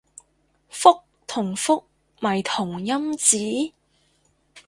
[0.71, 1.83] 覆同復
[2.21, 3.37] 咪同音字